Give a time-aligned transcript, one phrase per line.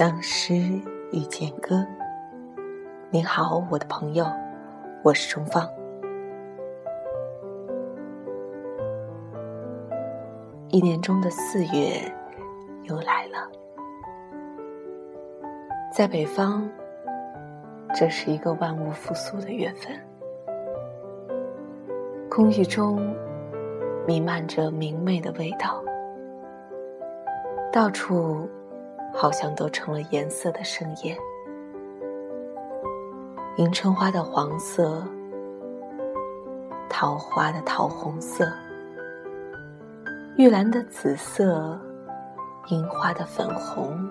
[0.00, 0.54] 当诗
[1.12, 1.86] 遇见歌，
[3.10, 4.24] 您好，我的朋友，
[5.02, 5.68] 我是钟芳。
[10.68, 12.00] 一年中的四月
[12.84, 13.46] 又来了，
[15.92, 16.66] 在北方，
[17.94, 19.94] 这是一个万物复苏的月份，
[22.30, 23.14] 空气中
[24.06, 25.84] 弥漫着明媚的味道，
[27.70, 28.48] 到处。
[29.12, 31.16] 好像都成了颜色的盛宴，
[33.56, 35.04] 迎春花的黄色，
[36.88, 38.50] 桃花的桃红色，
[40.36, 41.78] 玉兰的紫色，
[42.68, 44.08] 樱花的粉红，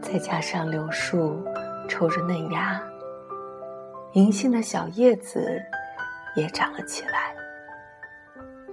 [0.00, 1.42] 再加上柳树
[1.88, 2.80] 抽着嫩芽，
[4.12, 5.60] 银杏的小叶子
[6.36, 7.34] 也长了起来，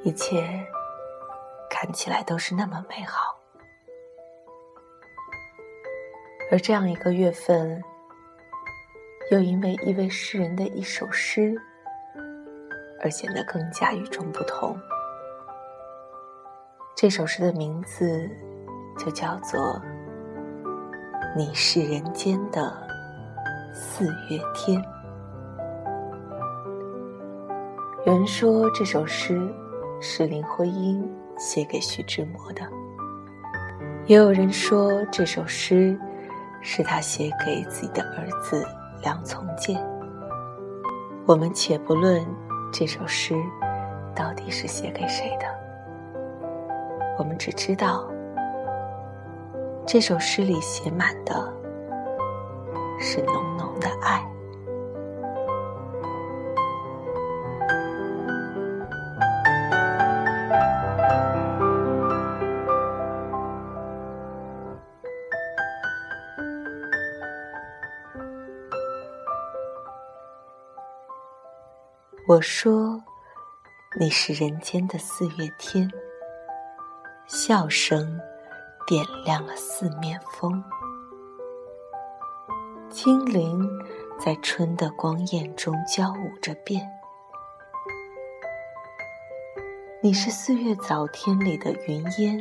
[0.03, 0.63] 一切。
[1.93, 3.39] 起来都是那么美好，
[6.51, 7.81] 而这样一个月份，
[9.31, 11.55] 又因为一位诗人的一首诗，
[13.01, 14.75] 而显得更加与众不同。
[16.95, 18.29] 这首诗的名字
[18.97, 19.59] 就叫做
[21.35, 22.75] 《你是人间的
[23.73, 24.81] 四月天》。
[28.05, 29.41] 有人说这首诗
[30.01, 31.22] 是林徽因。
[31.37, 32.61] 写给徐志摩的，
[34.05, 35.97] 也有人说这首诗
[36.61, 38.65] 是他写给自己的儿子
[39.01, 39.77] 梁从诫。
[41.25, 42.25] 我们且不论
[42.71, 43.35] 这首诗
[44.15, 45.45] 到底是写给谁的，
[47.17, 48.09] 我们只知道
[49.85, 51.33] 这首诗里写满的
[52.99, 54.23] 是浓浓的爱。
[72.25, 73.03] 我说
[73.99, 75.91] ：“你是人间的四月天，
[77.27, 78.17] 笑声
[78.87, 80.63] 点亮了四面风，
[82.89, 83.69] 精灵
[84.17, 86.89] 在春的光艳中交舞着变。
[90.01, 92.39] 你是四月早天里的云烟，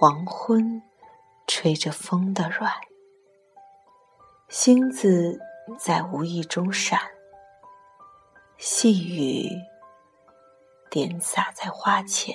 [0.00, 0.82] 黄昏
[1.46, 2.72] 吹着风的软，
[4.48, 5.38] 星子
[5.78, 6.98] 在无意中闪。”
[8.64, 9.48] 细雨
[10.88, 12.32] 点洒在花前，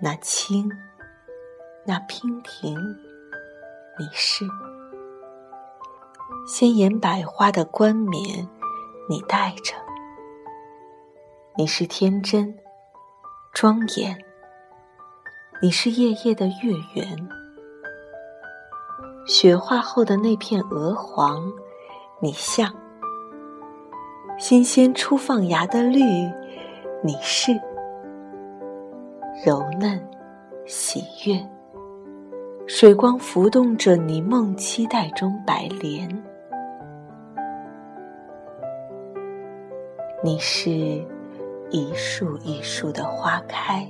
[0.00, 0.66] 那青，
[1.84, 2.74] 那娉婷，
[3.98, 4.46] 你是
[6.46, 8.48] 鲜艳百花的冠冕，
[9.10, 9.74] 你戴着；
[11.58, 12.58] 你是天真
[13.52, 14.24] 庄严，
[15.60, 17.28] 你是夜夜的月圆，
[19.26, 21.52] 雪化后的那片鹅黄，
[22.22, 22.74] 你像。
[24.38, 26.00] 新鲜初放芽的绿，
[27.02, 27.50] 你是
[29.44, 30.00] 柔嫩
[30.64, 31.44] 喜悦，
[32.64, 36.08] 水光浮动着你梦期待中白莲。
[40.22, 40.70] 你是
[41.70, 43.84] 一树一树的花开，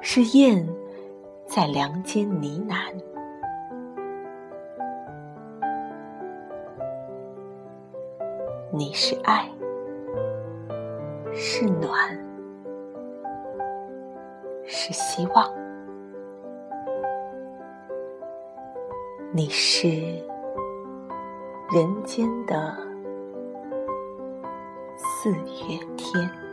[0.00, 0.68] 是燕
[1.46, 3.07] 在梁间呢喃。
[8.78, 9.50] 你是爱，
[11.34, 11.92] 是暖，
[14.66, 15.52] 是希望。
[19.32, 19.88] 你是
[21.74, 22.72] 人间的
[24.96, 26.47] 四月天。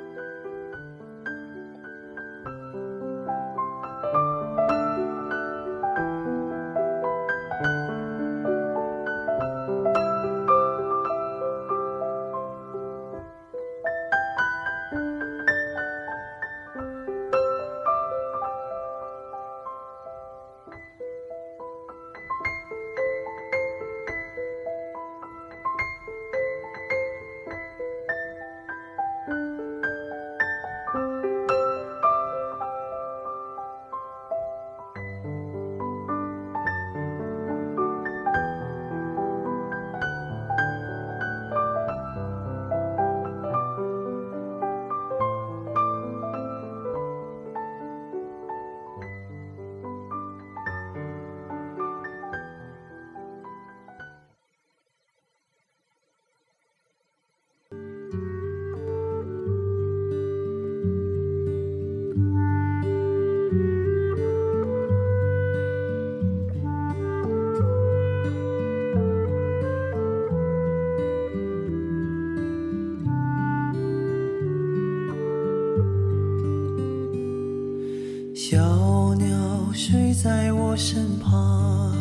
[79.78, 81.94] 睡在我身旁，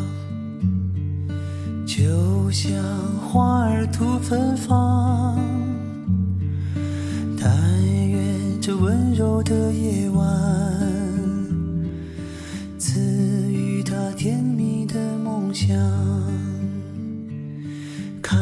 [1.85, 2.73] 就像
[3.19, 5.37] 花儿吐芬芳。
[7.37, 7.51] 但
[8.07, 10.25] 愿这温柔的夜晚，
[12.77, 12.97] 赐
[13.51, 15.77] 予他甜蜜的梦想。
[18.21, 18.35] 看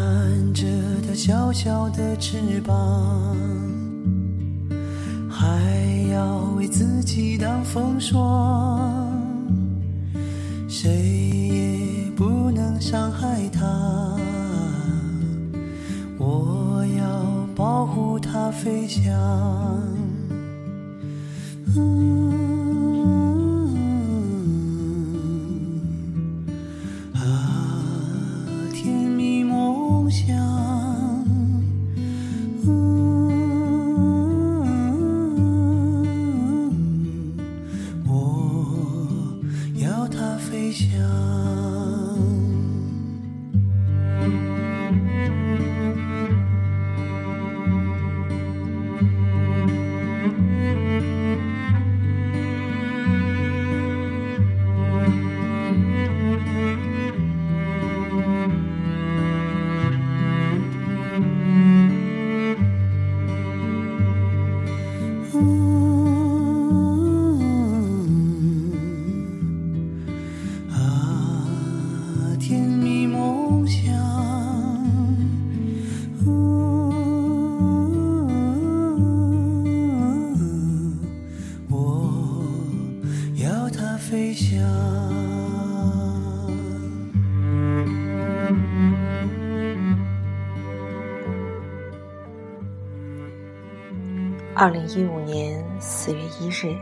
[0.53, 0.67] 着
[1.07, 3.35] 他小小的翅膀。
[5.27, 5.59] 还
[6.11, 9.02] 要为自己挡风霜，
[10.75, 14.17] 谁也不能伤害它。
[16.17, 19.13] 我要保护它飞翔
[40.15, 41.82] 它飞翔。
[94.55, 96.73] 二零一五年四月一日，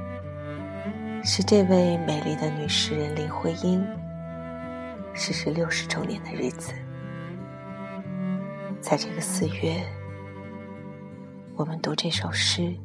[1.23, 3.83] 是这位美丽的女诗人林徽因
[5.13, 6.73] 逝世六十周年的日子。
[8.81, 9.81] 在这个四月，
[11.55, 12.75] 我们读这首诗，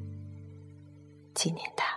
[1.34, 1.95] 纪念她。